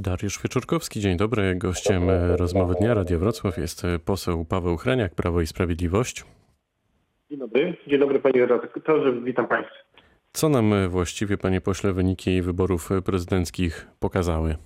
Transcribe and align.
Dariusz 0.00 0.42
Wieczorkowski, 0.42 1.00
dzień 1.00 1.16
dobry. 1.16 1.54
Gościem 1.54 2.02
rozmowy 2.38 2.74
dnia 2.74 2.94
Radia 2.94 3.18
Wrocław 3.18 3.58
jest 3.58 3.86
poseł 4.04 4.44
Paweł 4.44 4.76
Chreniak, 4.76 5.14
Prawo 5.14 5.40
i 5.40 5.46
Sprawiedliwość. 5.46 6.24
Dzień 7.30 7.38
dobry, 7.38 7.76
dzień 7.86 7.98
dobry 8.00 8.18
panie 8.18 8.46
redaktorze, 8.46 9.12
witam 9.12 9.48
państwa. 9.48 9.76
Co 10.32 10.48
nam 10.48 10.88
właściwie, 10.88 11.38
panie 11.38 11.60
pośle, 11.60 11.92
wyniki 11.92 12.42
wyborów 12.42 12.88
prezydenckich 13.04 13.86
pokazały? 14.00 14.56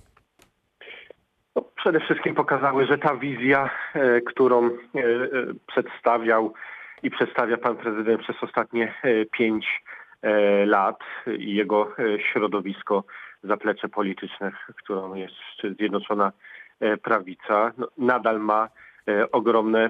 No, 1.55 1.61
przede 1.75 1.99
wszystkim 1.99 2.35
pokazały, 2.35 2.85
że 2.85 2.97
ta 2.97 3.15
wizja, 3.15 3.69
e, 3.93 4.21
którą 4.21 4.65
e, 4.65 4.69
e, 4.69 4.77
przedstawiał 5.67 6.53
i 7.03 7.09
przedstawia 7.09 7.57
pan 7.57 7.77
prezydent 7.77 8.21
przez 8.21 8.35
ostatnie 8.41 8.93
pięć 9.31 9.83
lat 10.65 10.99
i 11.37 11.55
jego 11.55 11.91
środowisko, 12.31 13.03
zaplecze 13.43 13.89
polityczne, 13.89 14.51
którą 14.75 15.15
jest 15.15 15.35
Zjednoczona 15.79 16.31
Prawica, 17.03 17.71
no, 17.77 17.87
nadal 17.97 18.39
ma 18.39 18.69
ogromne 19.31 19.89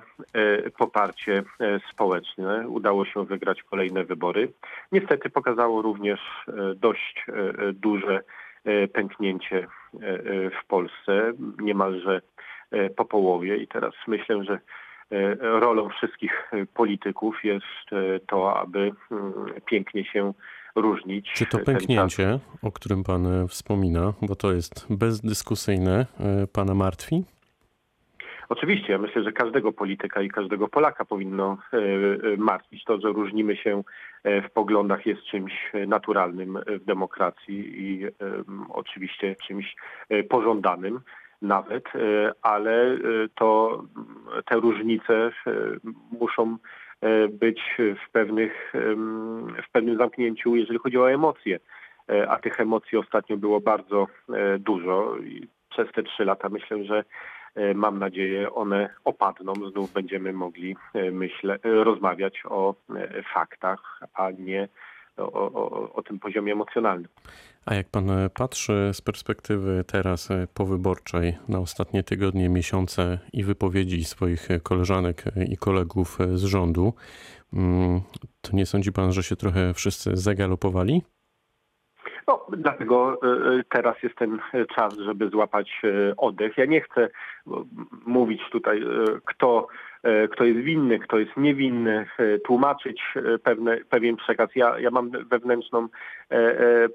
poparcie 0.78 1.44
społeczne. 1.92 2.68
Udało 2.68 3.06
się 3.06 3.26
wygrać 3.26 3.64
kolejne 3.64 4.04
wybory. 4.04 4.52
Niestety 4.92 5.30
pokazało 5.30 5.82
również 5.82 6.20
dość 6.76 7.26
duże 7.74 8.24
pęknięcie 8.94 9.68
w 10.62 10.68
Polsce, 10.68 11.34
niemalże 11.60 12.22
po 12.96 13.06
połowie 13.06 13.58
i 13.58 13.68
teraz 13.68 13.94
myślę, 14.08 14.44
że 14.44 14.60
rolą 15.40 15.90
wszystkich 15.90 16.52
polityków 16.74 17.44
jest 17.44 17.66
to, 18.28 18.60
aby 18.60 18.92
mm, 19.12 19.34
pięknie 19.66 20.06
się 20.06 20.34
różnić. 20.76 21.32
Czy 21.34 21.46
to 21.46 21.60
pęknięcie, 21.60 22.40
o 22.62 22.72
którym 22.72 23.04
pan 23.04 23.48
wspomina, 23.48 24.14
bo 24.22 24.36
to 24.36 24.52
jest 24.52 24.88
bezdyskusyjne, 24.90 26.06
pana 26.54 26.74
martwi? 26.74 27.24
Oczywiście, 28.50 28.94
ja 28.94 29.00
myślę, 29.00 29.24
że 29.24 29.32
każdego 29.32 29.72
polityka 29.72 30.22
i 30.22 30.30
każdego 30.30 30.68
Polaka 30.68 31.06
powinno 31.06 31.58
e, 31.74 31.78
e, 31.78 32.38
martwić. 32.38 32.84
To, 32.84 33.00
że 33.00 33.08
różnimy 33.08 33.56
się 33.58 33.84
e, 34.24 34.42
w 34.42 34.52
poglądach 34.52 35.06
jest 35.06 35.24
czymś 35.24 35.54
naturalnym 35.88 36.60
w 36.68 36.86
demokracji 36.86 37.84
i 37.84 38.06
oczywiście 38.70 39.36
czymś 39.48 39.76
pożądanym 40.30 41.00
nawet, 41.48 41.84
ale 42.42 42.98
to 43.36 43.82
te 44.46 44.56
różnice 44.56 45.32
muszą 46.20 46.58
być 47.30 47.62
w, 47.78 48.12
pewnych, 48.12 48.74
w 49.68 49.72
pewnym 49.72 49.98
zamknięciu, 49.98 50.56
jeżeli 50.56 50.80
chodzi 50.80 50.98
o 50.98 51.12
emocje. 51.12 51.60
A 52.28 52.38
tych 52.38 52.60
emocji 52.60 52.98
ostatnio 52.98 53.38
było 53.38 53.60
bardzo 53.60 54.08
dużo 54.60 55.16
i 55.18 55.48
przez 55.70 55.92
te 55.92 56.04
trzy 56.04 56.26
lata 56.26 56.50
myślę, 56.50 56.84
że 56.84 57.04
mam 57.76 58.00
nadzieję, 58.00 58.54
one 58.54 58.90
opadną. 59.04 59.54
Znów 59.72 59.94
będziemy 59.94 60.34
mogli, 60.34 60.76
myślę, 61.12 61.60
rozmawiać 61.64 62.44
o 62.46 62.76
faktach, 63.34 64.00
a 64.14 64.32
nie 64.32 64.68
o, 65.18 65.32
o, 65.34 65.94
o, 65.94 66.04
tym 66.04 66.20
poziomie 66.20 66.54
emocjonalnym. 66.54 67.12
A 67.66 67.76
jak 67.76 67.90
pan 67.90 68.10
patrzy 68.34 68.90
z 68.94 69.02
perspektywy 69.02 69.84
teraz 69.88 70.30
powyborczej 70.54 71.38
na 71.50 71.60
ostatnie 71.60 72.04
tygodnie, 72.04 72.50
miesiące 72.50 73.20
i 73.34 73.44
wypowiedzi 73.44 74.04
swoich 74.04 74.48
koleżanek 74.64 75.24
i 75.50 75.58
kolegów 75.58 76.18
z 76.34 76.44
rządu, 76.44 76.94
mm, 77.54 78.02
to 78.42 78.50
nie 78.54 78.66
sądzi 78.66 78.92
pan, 78.92 79.12
że 79.14 79.24
się 79.24 79.36
trochę 79.36 79.74
wszyscy 79.74 80.18
zagalopowali? 80.18 81.02
No, 82.28 82.46
dlatego 82.58 83.20
e, 83.24 83.28
e, 83.28 83.64
teraz 83.70 84.04
jest 84.04 84.16
ten 84.16 84.40
czas, 84.76 84.98
żeby 84.98 85.30
złapać 85.30 85.82
e, 85.84 86.16
oddech. 86.18 86.58
Ja 86.58 86.66
nie 86.66 86.82
chcę 86.82 87.10
mówić 88.06 88.42
tutaj, 88.52 88.84
kto, 89.26 89.68
kto 90.32 90.46
jest 90.46 90.60
winny, 90.60 91.00
kto 91.00 91.20
jest 91.20 91.38
niewinny, 91.38 92.06
tłumaczyć 92.46 93.02
pewne, 93.44 93.78
pewien 93.90 94.16
przekaz. 94.16 94.50
Ja, 94.56 94.80
ja 94.80 94.92
mam 94.92 95.12
wewnętrzną 95.12 95.88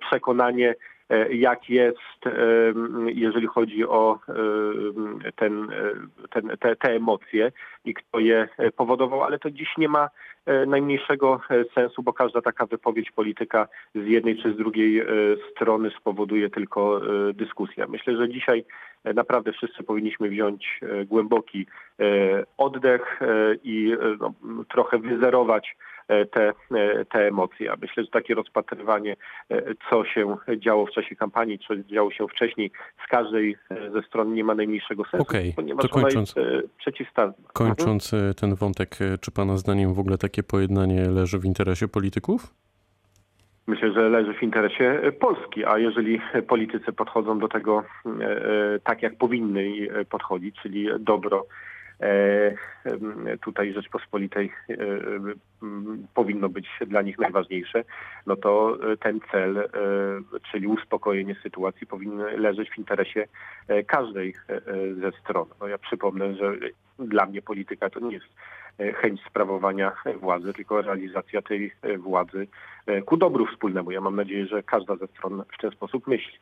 przekonanie, 0.00 0.74
jak 1.30 1.70
jest, 1.70 2.20
jeżeli 3.06 3.46
chodzi 3.46 3.84
o 3.84 4.18
ten, 5.36 5.68
ten, 6.30 6.56
te, 6.60 6.76
te 6.76 6.94
emocje 6.94 7.52
i 7.84 7.94
kto 7.94 8.18
je 8.18 8.48
powodował, 8.76 9.22
ale 9.22 9.38
to 9.38 9.50
dziś 9.50 9.68
nie 9.78 9.88
ma 9.88 10.08
E, 10.46 10.66
najmniejszego 10.66 11.40
e, 11.50 11.64
sensu, 11.74 12.02
bo 12.02 12.12
każda 12.12 12.40
taka 12.40 12.66
wypowiedź 12.66 13.10
polityka 13.10 13.68
z 13.94 14.06
jednej 14.06 14.42
czy 14.42 14.52
z 14.52 14.56
drugiej 14.56 15.00
e, 15.00 15.06
strony 15.50 15.90
spowoduje 16.00 16.50
tylko 16.50 17.00
dyskusję. 17.34 17.86
Myślę, 17.88 18.16
że 18.16 18.28
dzisiaj 18.28 18.64
naprawdę 19.04 19.52
wszyscy 19.52 19.82
powinniśmy 19.82 20.28
wziąć 20.28 20.80
głęboki 21.06 21.66
oddech 22.58 23.20
i 23.64 23.96
no, 24.20 24.32
trochę 24.68 24.98
wyzerować 24.98 25.76
te, 26.30 26.52
te 27.10 27.28
emocje. 27.28 27.72
A 27.72 27.76
myślę, 27.80 28.04
że 28.04 28.10
takie 28.10 28.34
rozpatrywanie, 28.34 29.16
co 29.90 30.04
się 30.04 30.36
działo 30.56 30.86
w 30.86 30.90
czasie 30.90 31.16
kampanii, 31.16 31.58
co 31.58 31.76
działo 31.76 32.10
się 32.10 32.28
wcześniej, 32.28 32.70
z 33.04 33.08
każdej 33.08 33.56
ze 33.92 34.02
stron 34.02 34.34
nie 34.34 34.44
ma 34.44 34.54
najmniejszego 34.54 35.04
sensu, 35.04 35.22
okay, 35.22 35.52
ponieważ 35.56 35.82
to 35.82 35.88
kończąc, 35.88 36.36
ona 36.36 36.46
jest 36.50 36.68
przeciwstawna. 36.78 37.48
Kończąc 37.52 38.14
ten 38.40 38.54
wątek, 38.54 38.98
czy 39.20 39.30
Pana 39.30 39.56
zdaniem 39.56 39.94
w 39.94 39.98
ogóle 39.98 40.18
takie 40.18 40.42
pojednanie 40.42 41.10
leży 41.10 41.38
w 41.38 41.44
interesie 41.44 41.88
polityków? 41.88 42.54
Myślę, 43.66 43.92
że 43.92 44.08
leży 44.08 44.34
w 44.34 44.42
interesie 44.42 45.00
Polski, 45.20 45.64
a 45.64 45.78
jeżeli 45.78 46.20
politycy 46.48 46.92
podchodzą 46.92 47.38
do 47.38 47.48
tego 47.48 47.84
tak, 48.84 49.02
jak 49.02 49.16
powinny 49.18 49.88
podchodzić, 50.10 50.56
czyli 50.62 50.88
dobro 50.98 51.46
E, 52.02 52.54
tutaj 53.44 53.72
Rzeczpospolitej 53.72 54.52
e, 54.70 54.76
powinno 56.14 56.48
być 56.48 56.68
dla 56.86 57.02
nich 57.02 57.18
najważniejsze, 57.18 57.84
no 58.26 58.36
to 58.36 58.78
ten 59.00 59.20
cel, 59.32 59.58
e, 59.58 59.68
czyli 60.52 60.66
uspokojenie 60.66 61.36
sytuacji 61.42 61.86
powinien 61.86 62.18
leżeć 62.18 62.70
w 62.70 62.78
interesie 62.78 63.26
każdej 63.86 64.34
ze 65.00 65.12
stron. 65.20 65.46
No 65.60 65.68
ja 65.68 65.78
przypomnę, 65.78 66.34
że 66.34 66.52
dla 66.98 67.26
mnie 67.26 67.42
polityka 67.42 67.90
to 67.90 68.00
nie 68.00 68.12
jest 68.12 68.26
chęć 68.94 69.20
sprawowania 69.30 69.92
władzy, 70.20 70.52
tylko 70.52 70.82
realizacja 70.82 71.42
tej 71.42 71.72
władzy 71.98 72.46
ku 73.06 73.16
dobru 73.16 73.46
wspólnemu. 73.46 73.90
Ja 73.90 74.00
mam 74.00 74.16
nadzieję, 74.16 74.46
że 74.46 74.62
każda 74.62 74.96
ze 74.96 75.06
stron 75.06 75.42
w 75.58 75.62
ten 75.62 75.70
sposób 75.70 76.06
myśli. 76.06 76.38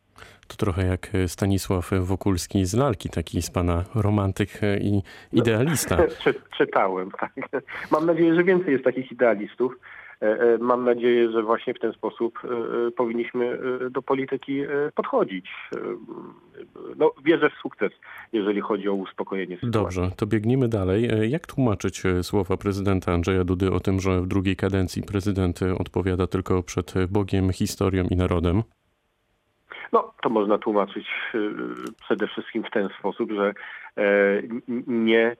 To 0.47 0.57
trochę 0.57 0.87
jak 0.87 1.11
Stanisław 1.27 1.91
Wokulski 2.01 2.67
z 2.67 2.75
lalki, 2.75 3.09
taki 3.09 3.43
z 3.43 3.51
pana 3.51 3.85
romantyk 3.95 4.61
i 4.81 5.03
idealista. 5.33 5.97
No, 6.35 6.57
czytałem, 6.57 7.11
tak. 7.11 7.33
Mam 7.93 8.07
nadzieję, 8.07 8.35
że 8.35 8.45
więcej 8.45 8.73
jest 8.73 8.85
takich 8.85 9.13
idealistów. 9.13 9.75
E, 10.23 10.27
e, 10.27 10.59
mam 10.59 10.85
nadzieję, 10.85 11.31
że 11.31 11.43
właśnie 11.43 11.75
w 11.75 11.79
ten 11.79 11.93
sposób 11.93 12.39
e, 12.45 12.91
powinniśmy 12.91 13.59
do 13.91 14.03
polityki 14.03 14.63
podchodzić. 14.95 15.51
No, 16.97 17.13
wierzę 17.25 17.51
w 17.51 17.55
sukces, 17.63 17.93
jeżeli 18.33 18.61
chodzi 18.61 18.89
o 18.89 18.93
uspokojenie 18.93 19.57
sytuacji. 19.57 19.71
Dobrze, 19.71 20.11
to 20.17 20.27
biegnijmy 20.27 20.69
dalej. 20.69 21.09
Jak 21.31 21.47
tłumaczyć 21.47 22.03
słowa 22.23 22.57
prezydenta 22.57 23.13
Andrzeja 23.13 23.45
Dudy 23.45 23.73
o 23.73 23.81
tym, 23.81 24.01
że 24.01 24.21
w 24.21 24.27
drugiej 24.27 24.57
kadencji 24.57 25.03
prezydent 25.03 25.61
odpowiada 25.79 26.27
tylko 26.27 26.63
przed 26.63 26.95
Bogiem, 27.11 27.53
historią 27.53 28.05
i 28.11 28.17
narodem? 28.17 28.63
No, 29.93 30.13
to 30.23 30.29
można 30.29 30.59
tłumaczyć 30.59 31.07
przede 32.01 32.27
wszystkim 32.27 32.65
w 32.65 32.71
ten 32.71 32.89
sposób, 32.99 33.33
że 33.33 33.53
nie 34.87 35.37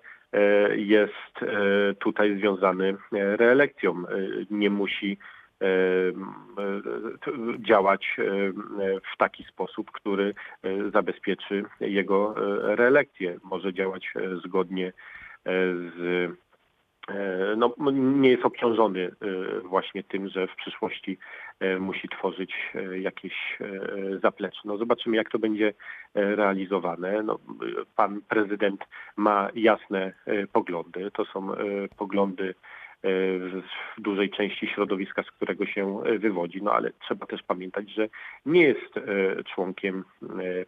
jest 0.77 1.43
e, 1.43 1.95
tutaj 1.95 2.39
związany 2.39 2.97
e, 3.13 3.37
reelekcją. 3.37 4.03
Nie 4.51 4.71
musi 4.71 5.19
działać 7.59 8.17
w 9.15 9.17
taki 9.19 9.45
sposób, 9.45 9.91
który 9.91 10.35
zabezpieczy 10.93 11.65
jego 11.81 12.35
reelekcję. 12.75 13.37
Może 13.45 13.75
działać 13.75 14.13
zgodnie 14.45 14.93
z 15.47 16.31
E, 16.33 16.48
no, 17.57 17.75
nie 17.93 18.31
jest 18.31 18.45
obciążony 18.45 19.01
e, 19.01 19.61
właśnie 19.61 20.03
tym, 20.03 20.29
że 20.29 20.47
w 20.47 20.57
przyszłości 20.57 21.19
e, 21.61 21.79
musi 21.79 22.09
tworzyć 22.09 22.55
jakieś 23.01 23.59
zaplecze. 24.23 24.61
No, 24.65 24.77
zobaczymy, 24.77 25.17
jak 25.17 25.31
to 25.31 25.39
będzie 25.39 25.73
realizowane. 26.15 27.23
No, 27.23 27.39
pan 27.97 28.21
prezydent 28.29 28.85
ma 29.17 29.49
jasne 29.55 30.13
poglądy. 30.53 31.11
To 31.11 31.25
są 31.25 31.49
poglądy 31.97 32.55
w 33.97 34.01
dużej 34.01 34.31
części 34.31 34.67
środowiska, 34.67 35.23
z 35.23 35.31
którego 35.31 35.67
się 35.67 36.03
wywodzi, 36.19 36.63
no 36.63 36.73
ale 36.73 36.91
trzeba 37.01 37.27
też 37.27 37.43
pamiętać, 37.43 37.91
że 37.91 38.09
nie 38.47 38.63
jest 38.63 38.95
członkiem 39.55 40.05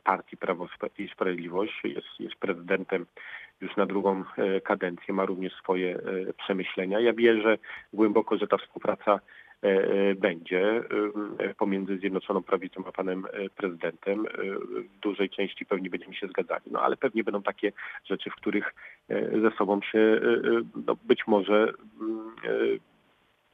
partii 0.04 0.36
Prawo 0.36 0.68
i 0.98 1.08
Sprawiedliwość, 1.08 1.80
jest, 1.84 2.20
jest 2.20 2.34
prezydentem 2.34 3.06
już 3.60 3.76
na 3.76 3.86
drugą 3.86 4.24
e, 4.36 4.60
kadencję, 4.60 5.14
ma 5.14 5.24
również 5.24 5.54
swoje 5.54 5.96
e, 5.96 6.32
przemyślenia. 6.32 7.00
Ja 7.00 7.12
wierzę 7.12 7.58
głęboko, 7.92 8.36
że 8.36 8.46
ta 8.46 8.56
współpraca 8.56 9.20
będzie 10.16 10.82
pomiędzy 11.58 11.98
Zjednoczoną 11.98 12.42
Prawicą 12.42 12.82
a 12.86 12.92
panem 12.92 13.26
prezydentem. 13.56 14.24
W 14.94 14.98
dużej 14.98 15.30
części 15.30 15.66
pewnie 15.66 15.90
będziemy 15.90 16.14
się 16.14 16.26
zgadzali, 16.26 16.62
no 16.70 16.82
ale 16.82 16.96
pewnie 16.96 17.24
będą 17.24 17.42
takie 17.42 17.72
rzeczy, 18.04 18.30
w 18.30 18.34
których 18.34 18.74
ze 19.42 19.50
sobą 19.58 19.80
się 19.82 20.20
no, 20.86 20.96
być 21.04 21.26
może 21.26 21.72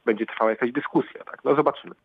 będzie 0.05 0.25
trwała 0.25 0.51
jakaś 0.51 0.71
dyskusja. 0.71 1.23
Tak? 1.23 1.43
No 1.43 1.55
zobaczymy. 1.55 1.95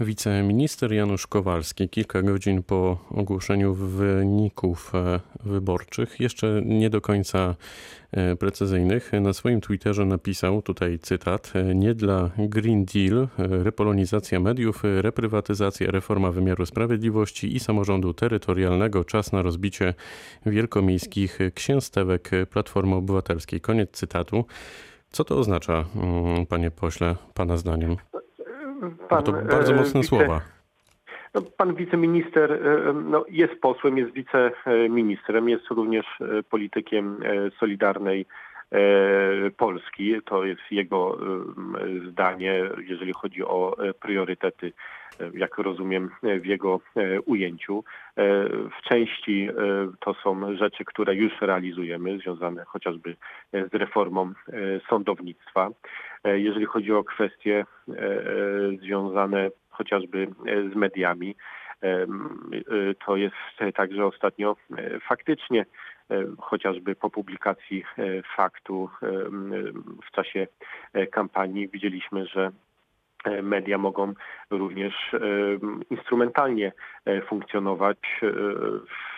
Wiceminister 0.00 0.92
Janusz 0.92 1.26
Kowalski 1.26 1.88
kilka 1.88 2.22
godzin 2.22 2.62
po 2.62 2.98
ogłoszeniu 3.10 3.74
wyników 3.74 4.94
e, 4.94 5.20
wyborczych, 5.44 6.20
jeszcze 6.20 6.62
nie 6.64 6.90
do 6.90 7.00
końca 7.00 7.54
e, 8.12 8.36
precyzyjnych, 8.36 9.12
na 9.20 9.32
swoim 9.32 9.60
Twitterze 9.60 10.04
napisał, 10.04 10.62
tutaj 10.62 10.98
cytat, 10.98 11.52
e, 11.54 11.74
nie 11.74 11.94
dla 11.94 12.30
Green 12.38 12.84
Deal, 12.84 13.28
repolonizacja 13.38 14.40
mediów, 14.40 14.82
reprywatyzacja, 15.00 15.90
reforma 15.90 16.30
wymiaru 16.30 16.66
sprawiedliwości 16.66 17.56
i 17.56 17.60
samorządu 17.60 18.14
terytorialnego, 18.14 19.04
czas 19.04 19.32
na 19.32 19.42
rozbicie 19.42 19.94
wielkomiejskich 20.46 21.38
księstewek 21.54 22.30
Platformy 22.50 22.94
Obywatelskiej. 22.94 23.60
Koniec 23.60 23.90
cytatu. 23.90 24.44
Co 25.10 25.24
to 25.24 25.38
oznacza, 25.38 25.84
mm, 25.96 26.46
panie 26.46 26.70
pośle, 26.70 27.16
pana 27.34 27.56
zdaniem? 27.56 27.96
Pan, 29.08 29.24
to 29.24 29.32
bardzo 29.32 29.72
e, 29.72 29.76
mocne 29.76 30.00
wice, 30.00 30.08
słowa. 30.08 30.40
No, 31.34 31.42
pan 31.56 31.74
wiceminister 31.74 32.52
e, 32.52 32.92
no, 32.92 33.24
jest 33.28 33.60
posłem, 33.60 33.98
jest 33.98 34.12
wiceministrem, 34.12 35.48
jest 35.48 35.66
również 35.70 36.06
e, 36.20 36.42
politykiem 36.42 37.20
Solidarnej 37.60 38.26
Polski. 39.56 40.14
To 40.24 40.44
jest 40.44 40.60
jego 40.70 41.18
zdanie, 42.10 42.62
jeżeli 42.88 43.12
chodzi 43.12 43.42
o 43.44 43.76
priorytety, 44.00 44.72
jak 45.34 45.58
rozumiem, 45.58 46.10
w 46.22 46.46
jego 46.46 46.80
ujęciu. 47.26 47.84
W 48.78 48.88
części 48.88 49.48
to 50.00 50.14
są 50.14 50.56
rzeczy, 50.56 50.84
które 50.84 51.14
już 51.14 51.32
realizujemy, 51.40 52.18
związane 52.18 52.64
chociażby 52.64 53.16
z 53.52 53.74
reformą 53.74 54.32
sądownictwa. 54.88 55.70
E, 56.24 56.40
jeżeli 56.40 56.66
chodzi 56.66 56.92
o 56.92 57.04
kwestie 57.04 57.64
e, 57.88 57.92
e, 57.92 58.22
związane 58.82 59.50
chociażby 59.70 60.28
z 60.72 60.76
mediami. 60.76 61.36
To 63.06 63.16
jest 63.16 63.34
tak, 63.74 63.92
że 63.92 64.06
ostatnio 64.06 64.56
faktycznie 65.08 65.66
chociażby 66.38 66.94
po 66.94 67.10
publikacji 67.10 67.84
faktu 68.36 68.90
w 70.06 70.10
czasie 70.12 70.46
kampanii 71.12 71.68
widzieliśmy, 71.68 72.26
że 72.26 72.50
media 73.42 73.78
mogą 73.78 74.14
również 74.50 74.94
instrumentalnie 75.90 76.72
funkcjonować 77.28 77.98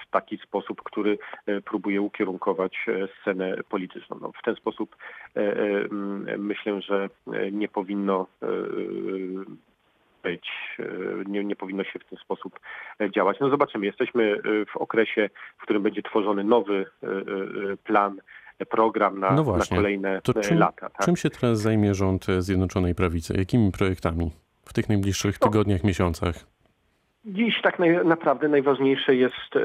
w 0.06 0.10
taki 0.10 0.38
sposób, 0.38 0.82
który 0.82 1.18
e, 1.46 1.60
próbuje 1.60 2.00
ukierunkować 2.00 2.76
e, 2.88 3.08
scenę 3.20 3.56
polityczną. 3.68 4.18
No, 4.20 4.32
w 4.32 4.42
ten 4.44 4.56
sposób 4.56 4.96
e, 5.36 5.54
myślę, 6.38 6.82
że 6.82 7.08
nie 7.52 7.68
powinno 7.68 8.26
być, 10.26 10.48
nie, 11.26 11.44
nie 11.44 11.56
powinno 11.56 11.84
się 11.84 11.98
w 11.98 12.04
ten 12.04 12.18
sposób 12.18 12.60
działać. 13.14 13.36
No 13.40 13.50
zobaczymy, 13.50 13.86
jesteśmy 13.86 14.40
w 14.74 14.76
okresie, 14.76 15.30
w 15.58 15.62
którym 15.62 15.82
będzie 15.82 16.02
tworzony 16.02 16.44
nowy 16.44 16.86
plan 17.84 18.20
program 18.70 19.20
na, 19.20 19.32
no 19.32 19.56
na 19.56 19.64
kolejne 19.76 20.20
czym, 20.42 20.58
lata. 20.58 20.90
Tak? 20.90 21.06
Czym 21.06 21.16
się 21.16 21.30
teraz 21.30 21.60
zajmie 21.60 21.94
rząd 21.94 22.26
Zjednoczonej 22.38 22.94
Prawicy? 22.94 23.34
Jakimi 23.38 23.72
projektami 23.72 24.30
w 24.64 24.72
tych 24.72 24.88
najbliższych 24.88 25.40
no. 25.40 25.48
tygodniach, 25.48 25.84
miesiącach? 25.84 26.56
Dziś 27.26 27.62
tak 27.62 27.78
naprawdę 28.04 28.48
najważniejsze 28.48 29.14
jest 29.14 29.56
e, 29.56 29.60
e, 29.60 29.62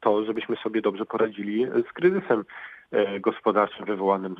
to, 0.00 0.24
żebyśmy 0.24 0.56
sobie 0.56 0.82
dobrze 0.82 1.06
poradzili 1.06 1.66
z 1.90 1.92
kryzysem 1.92 2.40
e, 2.40 2.44
gospodarczym 3.20 3.86
wywołanym 3.86 4.34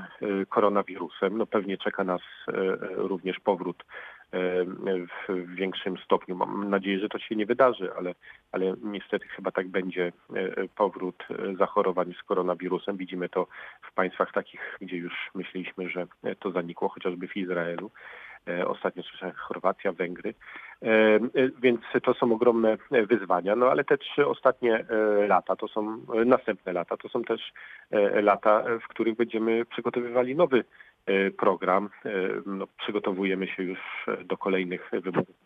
koronawirusem. 0.49 1.39
No 1.39 1.47
pewnie 1.47 1.79
czeka 1.79 2.05
nas 2.05 2.23
również 2.97 3.41
powrót 3.41 3.85
w 5.29 5.55
większym 5.55 5.99
stopniu. 5.99 6.37
Mam 6.37 6.71
nadzieję, 6.71 6.99
że 6.99 7.09
to 7.09 7.19
się 7.19 7.37
nie 7.37 7.47
wydarzy, 7.47 7.91
ale, 7.97 8.15
ale 8.53 8.75
niestety 8.83 9.29
chyba 9.29 9.51
tak 9.51 9.69
będzie 9.69 10.13
powrót 10.77 11.25
zachorowań 11.59 12.15
z 12.21 12.23
koronawirusem. 12.23 12.97
Widzimy 12.97 13.29
to 13.29 13.47
w 13.83 13.95
państwach 13.95 14.33
takich, 14.33 14.79
gdzie 14.81 14.97
już 14.97 15.31
myśleliśmy, 15.35 15.89
że 15.89 16.07
to 16.39 16.51
zanikło, 16.51 16.89
chociażby 16.89 17.29
w 17.29 17.37
Izraelu. 17.37 17.91
E, 18.49 18.69
ostatnio 18.69 19.03
słyszałem 19.03 19.35
Chorwacja, 19.35 19.93
Węgry, 19.93 20.35
e, 20.83 20.87
e, 20.87 21.21
więc 21.63 21.81
to 22.03 22.15
są 22.15 22.33
ogromne 22.33 22.77
wyzwania, 22.91 23.57
no 23.57 23.67
ale 23.67 23.85
te 23.85 23.99
trzy 23.99 24.27
ostatnie 24.27 24.85
lata, 25.29 25.57
to 25.57 25.69
są 25.69 25.99
następne 26.27 26.73
lata, 26.73 26.97
to 26.97 27.09
są 27.09 27.23
też 27.23 27.53
lata, 28.23 28.65
w 28.85 28.89
których 28.89 29.17
będziemy 29.17 29.65
przygotowywali 29.65 30.37
nowy 30.37 30.65
program. 31.39 31.91
No, 32.47 32.67
przygotowujemy 32.79 33.47
się 33.47 33.63
już 33.63 33.79
do 34.25 34.37
kolejnych 34.37 34.91
wyborów. 34.93 35.37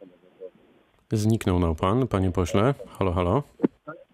Zniknął 1.11 1.59
nam 1.59 1.75
pan, 1.75 2.09
panie 2.09 2.31
pośle. 2.31 2.75
Halo, 2.99 3.13
halo. 3.13 3.43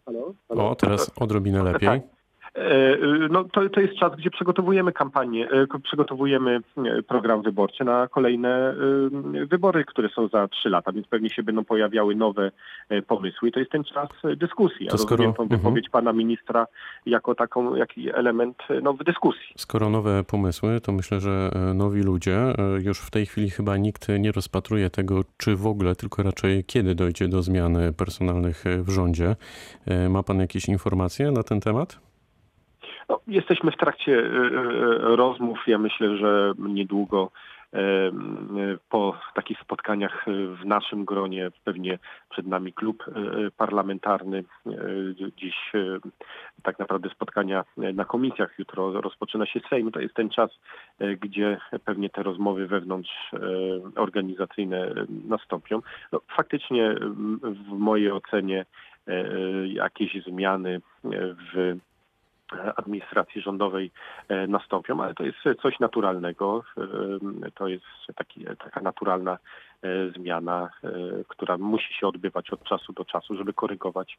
Halo? 0.07 0.35
halo? 0.49 0.71
O, 0.71 0.75
teraz 0.75 1.11
odrobinę 1.17 1.63
lepiej. 1.63 2.14
E, 2.55 2.99
no, 3.31 3.45
to, 3.45 3.69
to 3.69 3.81
jest 3.81 3.95
czas, 3.95 4.13
gdzie 4.17 4.31
przygotowujemy 4.31 4.93
kampanię, 4.93 5.49
e, 5.51 5.81
przygotowujemy 5.83 6.61
e, 6.77 7.03
program 7.03 7.43
wyborczy 7.43 7.85
na 7.85 8.09
kolejne 8.09 8.75
wybory, 9.51 9.85
które 9.85 10.09
są 10.09 10.29
za 10.29 10.49
trzy 10.49 10.71
lata, 10.71 10.93
więc 10.93 11.07
pewnie 11.07 11.31
się 11.31 11.43
będą 11.43 11.65
pojawiały 11.65 12.15
nowe 12.15 12.51
pomysły 13.07 13.49
i 13.49 13.53
to 13.53 13.59
jest 13.59 13.73
ten 13.73 13.85
czas 13.85 14.09
dyskusji. 14.37 14.87
Ja 14.87 14.91
to 14.91 14.99
skoro... 14.99 15.17
rozumiem 15.17 15.35
tą 15.35 15.43
mhm. 15.43 15.61
wypowiedź 15.61 15.89
pana 15.89 16.13
ministra 16.13 16.67
jako 17.07 17.35
taką, 17.35 17.75
jaki 17.75 18.11
element 18.11 18.57
no, 18.83 18.93
w 18.93 19.05
dyskusji. 19.05 19.55
Skoro 19.57 19.91
nowe 19.91 20.25
pomysły, 20.25 20.81
to 20.81 20.93
myślę, 20.93 21.21
że 21.21 21.51
nowi 21.75 22.03
ludzie, 22.03 22.39
już 22.85 22.99
w 22.99 23.11
tej 23.11 23.27
chwili 23.27 23.51
chyba 23.51 23.77
nikt 23.77 24.09
nie 24.19 24.33
rozpatruje 24.33 24.91
tego, 24.91 25.21
czy 25.37 25.57
w 25.57 25.67
ogóle, 25.67 25.95
tylko 25.95 26.23
raczej 26.23 26.65
kiedy 26.65 26.95
dojdzie 26.95 27.29
do 27.29 27.43
zmian 27.43 27.79
personalnych 27.97 28.65
w 28.79 28.91
rządzie. 28.91 29.37
Ma 30.11 30.23
pan 30.23 30.39
jakieś 30.41 30.69
informacje 30.69 31.31
na 31.31 31.43
ten 31.43 31.61
temat? 31.61 32.04
No, 33.09 33.21
jesteśmy 33.27 33.71
w 33.71 33.77
trakcie 33.77 34.19
e, 34.19 34.23
e, 34.23 35.17
rozmów. 35.17 35.59
Ja 35.67 35.79
myślę, 35.79 36.17
że 36.17 36.53
niedługo 36.59 37.31
e, 37.73 37.79
po 38.91 39.17
takich 39.35 39.61
spotkaniach 39.61 40.27
w 40.61 40.65
naszym 40.65 41.05
gronie, 41.05 41.51
pewnie 41.65 41.99
przed 42.31 42.47
nami 42.47 42.73
klub 42.73 43.05
parlamentarny. 43.57 44.45
Dziś 45.37 45.73
tak 46.63 46.79
naprawdę 46.79 47.11
spotkania 47.11 47.65
na 47.77 48.05
komisjach, 48.05 48.59
jutro 48.59 49.01
rozpoczyna 49.01 49.47
się 49.47 49.61
Sejm. 49.71 49.93
To 49.93 50.01
jest 50.01 50.15
ten 50.15 50.31
czas, 50.31 50.51
gdzie 51.21 51.61
pewnie 51.85 52.11
te 52.11 52.23
rozmowy 52.23 52.67
wewnątrz 52.67 53.31
organizacyjne 53.97 54.95
nastąpią. 55.29 55.83
No, 56.13 56.21
faktycznie 56.37 56.95
w 57.43 57.73
mojej 57.79 58.13
ocenie 58.13 58.65
jakieś 59.67 60.25
zmiany 60.25 60.81
w 61.55 61.77
administracji 62.77 63.43
rządowej 63.43 63.91
e, 64.29 64.47
nastąpią, 64.47 65.03
ale 65.03 65.15
to 65.15 65.25
jest 65.25 65.39
coś 65.63 65.81
naturalnego. 65.81 66.63
E, 67.47 67.51
to 67.51 67.69
jest 67.69 67.85
taki, 68.17 68.45
taka 68.45 68.81
naturalna 68.81 69.39
e, 69.83 69.89
zmiana, 70.17 70.71
która 71.29 71.59
musi 71.59 71.95
się 71.95 72.07
odbywać 72.07 72.51
od 72.51 72.65
czasu 72.65 72.93
do 72.93 73.05
czasu, 73.05 73.35
żeby 73.35 73.53
korygować 73.53 74.19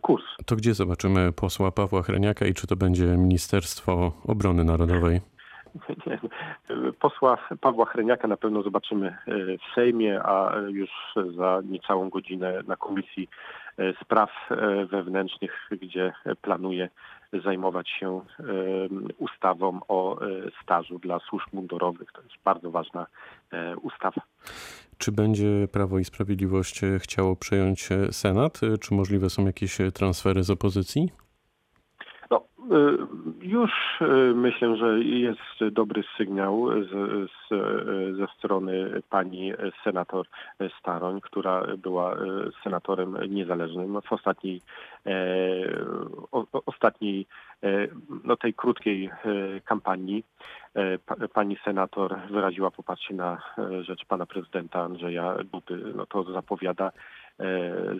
kurs. 0.00 0.24
To 0.46 0.56
gdzie 0.56 0.74
zobaczymy 0.74 1.32
posła 1.32 1.72
Pawła 1.72 2.02
Hreniaka 2.02 2.46
i 2.46 2.54
czy 2.54 2.66
to 2.66 2.76
będzie 2.76 3.04
Ministerstwo 3.04 4.12
Obrony 4.26 4.64
Narodowej? 4.64 5.20
Posła 7.00 7.38
Pawła 7.60 7.86
Hreniaka 7.86 8.28
na 8.28 8.36
pewno 8.36 8.62
zobaczymy 8.62 9.16
w 9.26 9.74
Sejmie, 9.74 10.22
a 10.22 10.56
już 10.68 10.90
za 11.36 11.62
niecałą 11.70 12.08
godzinę 12.08 12.62
na 12.66 12.76
Komisji 12.76 13.28
Spraw 14.02 14.30
Wewnętrznych, 14.90 15.70
gdzie 15.82 16.12
planuje 16.42 16.88
zajmować 17.44 17.88
się 17.88 18.20
ustawą 19.18 19.80
o 19.88 20.20
e, 20.20 20.28
stażu 20.62 20.98
dla 20.98 21.18
służb 21.18 21.46
mundurowych. 21.52 22.12
To 22.12 22.22
jest 22.22 22.34
bardzo 22.44 22.70
ważna 22.70 23.06
e, 23.52 23.76
ustawa. 23.76 24.22
Czy 24.98 25.12
będzie 25.12 25.68
Prawo 25.72 25.98
i 25.98 26.04
Sprawiedliwość 26.04 26.80
chciało 26.98 27.36
przejąć 27.36 27.88
Senat? 28.10 28.60
Czy 28.80 28.94
możliwe 28.94 29.30
są 29.30 29.46
jakieś 29.46 29.78
transfery 29.94 30.42
z 30.42 30.50
opozycji? 30.50 31.10
No, 32.68 32.76
już 33.40 33.70
myślę, 34.34 34.76
że 34.76 35.00
jest 35.00 35.72
dobry 35.74 36.04
sygnał 36.16 36.68
z, 36.82 36.90
z, 37.30 37.48
ze 38.16 38.26
strony 38.26 39.02
pani 39.10 39.52
senator 39.84 40.26
Staroń, 40.80 41.20
która 41.20 41.66
była 41.78 42.16
senatorem 42.64 43.16
niezależnym 43.28 44.00
w 44.02 44.12
ostatniej, 44.12 44.62
o, 46.32 46.46
ostatniej 46.66 47.26
no 48.24 48.36
tej 48.36 48.54
krótkiej 48.54 49.10
kampanii. 49.64 50.24
Pani 51.34 51.56
senator 51.64 52.16
wyraziła 52.30 52.70
poparcie 52.70 53.14
na 53.14 53.42
rzecz 53.80 54.04
pana 54.04 54.26
prezydenta 54.26 54.80
Andrzeja 54.80 55.36
Dudy. 55.52 55.92
No 55.94 56.06
to 56.06 56.32
zapowiada 56.32 56.92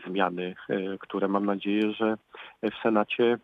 zmiany, 0.09 0.55
które 1.01 1.29
mam 1.29 1.47
nadzieję, 1.47 1.93
że 1.93 2.17
w 2.63 2.83
Senacie 2.83 3.39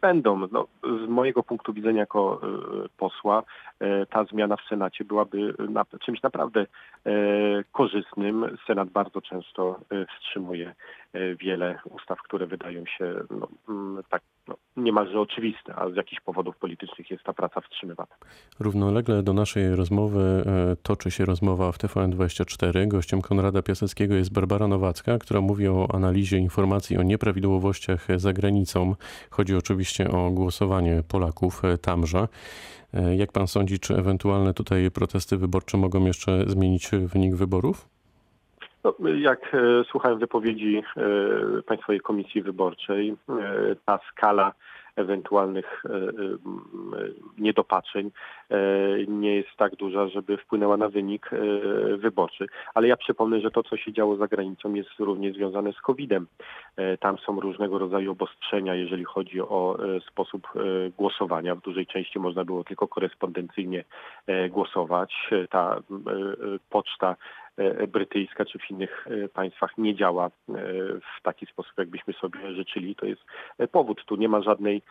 będą. 0.00 0.48
No, 0.52 0.66
z 0.82 1.08
mojego 1.08 1.42
punktu 1.42 1.72
widzenia 1.72 2.00
jako 2.00 2.40
y, 2.84 2.88
posła 2.88 3.42
y, 3.42 4.06
ta 4.10 4.24
zmiana 4.24 4.56
w 4.56 4.68
Senacie 4.68 5.04
byłaby 5.04 5.54
na, 5.68 5.84
czymś 6.04 6.22
naprawdę 6.22 6.60
y, 6.60 7.64
korzystnym. 7.72 8.56
Senat 8.66 8.88
bardzo 8.88 9.20
często 9.20 9.80
wstrzymuje 10.16 10.74
wiele 11.40 11.78
ustaw, 11.84 12.18
które 12.22 12.46
wydają 12.46 12.84
się 12.86 13.14
no, 13.30 13.48
mm, 13.68 14.02
tak 14.10 14.22
no, 14.48 14.54
niemalże 14.76 15.20
oczywiste, 15.20 15.74
a 15.74 15.90
z 15.90 15.96
jakichś 15.96 16.20
powodów 16.20 16.56
politycznych 16.56 17.10
jest 17.10 17.24
ta 17.24 17.32
praca 17.32 17.60
wstrzymywana. 17.60 18.14
Równolegle 18.60 19.22
do 19.22 19.32
naszej 19.32 19.76
rozmowy 19.76 20.44
toczy 20.82 21.10
się 21.10 21.24
rozmowa 21.24 21.72
w 21.72 21.78
TVN24. 21.78 22.88
Gościem 22.88 23.22
Konrada 23.22 23.62
Piaseckiego 23.62 24.14
jest 24.14 24.32
Barbara 24.32 24.68
Nowacka, 24.68 25.18
która 25.18 25.40
mówi 25.40 25.68
o 25.68 25.88
analizie 25.94 26.38
informacji 26.38 26.98
o 26.98 27.02
nieprawidłowościach 27.02 28.06
za 28.16 28.32
granicą. 28.32 28.94
Chodzi 29.30 29.56
oczywiście 29.56 30.10
o 30.10 30.30
głosowanie 30.30 31.02
Polaków 31.08 31.64
e, 31.64 31.78
tamże. 31.78 32.28
E, 32.94 33.16
jak 33.16 33.32
pan 33.32 33.46
sądzi, 33.46 33.78
czy 33.78 33.96
ewentualne 33.96 34.54
tutaj 34.54 34.90
protesty 34.90 35.36
wyborcze 35.36 35.78
mogą 35.78 36.06
jeszcze 36.06 36.44
zmienić 36.46 36.90
wynik 36.90 37.34
wyborów? 37.34 37.88
No, 38.84 38.94
jak 39.18 39.54
e, 39.54 39.84
słuchałem 39.90 40.18
wypowiedzi 40.18 40.82
Państwowej 41.66 42.00
Komisji 42.00 42.42
Wyborczej, 42.42 43.16
ta 43.84 44.00
skala 44.12 44.52
ewentualnych 44.98 45.82
e, 45.84 45.94
e, 45.94 46.00
niedopatrzeń 47.38 48.10
e, 48.50 48.56
nie 49.08 49.36
jest 49.36 49.48
tak 49.56 49.76
duża, 49.76 50.08
żeby 50.08 50.36
wpłynęła 50.36 50.76
na 50.76 50.88
wynik 50.88 51.30
wyborczy. 51.96 52.46
Ale 52.74 52.88
ja 52.88 52.96
przypomnę, 52.96 53.40
że 53.40 53.50
to, 53.50 53.62
co 53.62 53.76
się 53.76 53.92
działo 53.92 54.16
za 54.16 54.26
granicą 54.28 54.74
jest 54.74 54.90
również 54.98 55.36
związane 55.36 55.72
z 55.72 55.80
COVID-em. 55.80 56.26
Tam 57.00 57.18
są 57.18 57.40
różnego 57.40 57.78
rodzaju 57.78 58.12
obostrzenia, 58.12 58.74
jeżeli 58.74 59.04
chodzi 59.04 59.40
o 59.40 59.78
sposób 60.10 60.48
głosowania. 60.96 61.54
W 61.54 61.60
dużej 61.60 61.86
części 61.86 62.18
można 62.18 62.44
było 62.44 62.64
tylko 62.64 62.88
korespondencyjnie 62.88 63.84
głosować. 64.50 65.30
Ta 65.50 65.80
poczta 66.70 67.08
E, 67.10 67.16
brytyjska 67.88 68.44
czy 68.44 68.58
w 68.58 68.70
innych 68.70 69.06
e, 69.06 69.28
państwach 69.28 69.78
nie 69.78 69.94
działa 69.94 70.26
e, 70.26 70.30
w 71.18 71.22
taki 71.22 71.46
sposób, 71.46 71.72
jakbyśmy 71.78 72.14
sobie 72.14 72.54
życzyli. 72.54 72.94
To 72.96 73.06
jest 73.06 73.22
powód. 73.72 74.04
Tu 74.06 74.16
nie 74.16 74.28
ma 74.28 74.42
żadnej, 74.42 74.82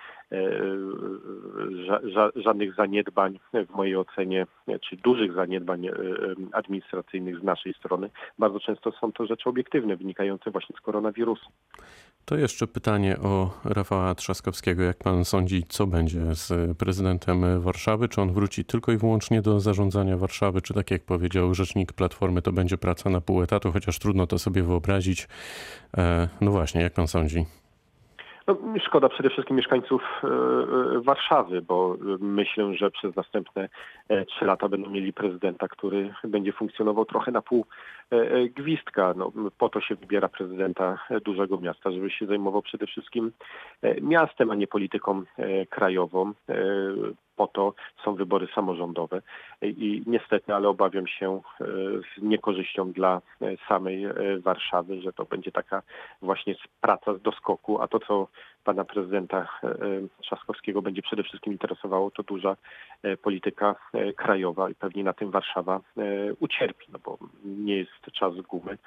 ża, 2.14 2.30
żadnych 2.36 2.76
zaniedbań 2.76 3.40
w 3.54 3.76
mojej 3.76 3.96
ocenie, 3.96 4.46
czy 4.90 4.98
dużych 4.98 5.34
zaniedbań 5.34 5.88
administracyjnych 6.52 7.40
z 7.40 7.44
naszej 7.44 7.74
strony. 7.74 8.10
Bardzo 8.40 8.60
często 8.60 8.92
są 8.92 9.12
to 9.12 9.26
rzeczy 9.26 9.50
obiektywne, 9.50 9.96
wynikające 9.96 10.52
właśnie 10.52 10.76
z 10.78 10.82
koronawirusa. 10.82 11.48
To 12.26 12.38
jeszcze 12.38 12.68
pytanie 12.68 13.18
o 13.18 13.50
Rafała 13.66 14.16
Trzaskowskiego. 14.16 14.84
Jak 14.84 14.98
pan 14.98 15.26
sądzi, 15.26 15.64
co 15.70 15.88
będzie 15.88 16.36
z 16.36 16.78
prezydentem 16.78 17.62
Warszawy? 17.62 18.08
Czy 18.08 18.22
on 18.22 18.34
wróci 18.34 18.66
tylko 18.66 18.92
i 18.92 18.98
wyłącznie 18.98 19.42
do 19.42 19.60
zarządzania 19.60 20.18
Warszawy, 20.18 20.62
czy 20.62 20.74
tak 20.74 20.92
jak 20.92 21.06
powiedział 21.06 21.54
rzecznik 21.54 21.94
Platformy, 21.94 22.42
to 22.42 22.52
będzie 22.58 22.78
praca 22.78 23.10
na 23.10 23.22
pół 23.22 23.44
etatu, 23.44 23.72
chociaż 23.72 24.00
trudno 24.00 24.28
to 24.28 24.40
sobie 24.40 24.64
wyobrazić. 24.64 25.28
E, 25.98 26.28
no 26.42 26.52
właśnie, 26.52 26.82
jak 26.82 26.94
pan 26.94 27.08
sądzi? 27.08 27.46
No, 28.48 28.58
szkoda 28.88 29.10
przede 29.10 29.30
wszystkim 29.30 29.58
mieszkańców 29.58 30.02
e, 30.24 30.28
e, 30.28 31.02
Warszawy, 31.02 31.62
bo 31.62 31.98
myślę, 32.20 32.74
że 32.74 32.92
przez 32.92 33.16
następne 33.16 33.70
trzy 34.28 34.46
lata 34.46 34.70
będą 34.70 34.90
mieli 34.90 35.14
prezydenta, 35.14 35.68
który 35.68 36.14
będzie 36.24 36.54
funkcjonował 36.54 37.06
trochę 37.06 37.32
na 37.32 37.42
pół 37.42 37.66
gwizdka. 38.56 39.14
No, 39.18 39.32
po 39.58 39.70
to 39.70 39.82
się 39.82 39.96
wybiera 39.96 40.30
prezydenta 40.30 40.98
dużego 41.26 41.58
miasta, 41.58 41.92
żeby 41.92 42.10
się 42.10 42.26
zajmował 42.26 42.62
przede 42.62 42.88
wszystkim 42.88 43.32
miastem, 44.02 44.52
a 44.52 44.56
nie 44.56 44.68
polityką 44.68 45.24
krajową 45.70 46.34
po 47.38 47.48
to 47.48 47.74
są 48.04 48.16
wybory 48.16 48.48
samorządowe 48.56 49.22
i 49.62 50.04
niestety, 50.06 50.54
ale 50.54 50.70
obawiam 50.70 51.08
się 51.08 51.42
e, 51.62 51.66
z 52.18 52.22
niekorzyścią 52.22 52.92
dla 52.92 53.22
e, 53.42 53.46
samej 53.68 54.06
e, 54.06 54.14
Warszawy, 54.40 55.02
że 55.02 55.14
to 55.14 55.26
będzie 55.26 55.52
taka 55.52 55.82
właśnie 56.22 56.56
praca 56.82 57.14
z 57.14 57.22
doskoku, 57.22 57.82
a 57.82 57.88
to 57.88 58.00
co 58.00 58.28
pana 58.64 58.86
prezydenta 58.86 59.48
Trzaskowskiego 60.22 60.82
będzie 60.82 61.02
przede 61.02 61.24
wszystkim 61.24 61.54
interesowało, 61.54 62.12
to 62.12 62.24
duża 62.24 62.56
polityka 63.22 63.76
krajowa 64.16 64.70
i 64.70 64.76
pewnie 64.76 65.04
na 65.04 65.14
tym 65.14 65.32
Warszawa 65.32 65.80
ucierpi, 66.40 66.86
no 66.94 67.00
bo 67.06 67.18
nie 67.46 67.78
jest 67.78 68.02
czas 68.14 68.36
gumy. 68.36 68.78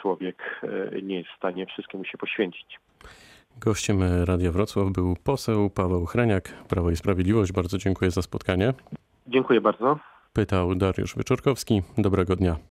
Człowiek 0.00 0.60
nie 1.02 1.16
jest 1.16 1.30
w 1.30 1.36
stanie 1.36 1.66
wszystkiemu 1.66 2.04
się 2.04 2.18
poświęcić. 2.18 2.78
Gościem 3.58 4.00
Radia 4.24 4.52
Wrocław 4.52 4.90
był 4.90 5.16
poseł 5.24 5.70
Paweł 5.70 6.06
Hreniak, 6.06 6.52
Prawo 6.68 6.90
i 6.90 6.96
Sprawiedliwość. 6.96 7.52
Bardzo 7.52 7.78
dziękuję 7.78 8.10
za 8.10 8.22
spotkanie. 8.22 8.74
Dziękuję 9.26 9.60
bardzo. 9.60 9.98
Pytał 10.32 10.74
Dariusz 10.74 11.14
Wyczorkowski. 11.14 11.82
Dobrego 11.98 12.36
dnia. 12.36 12.56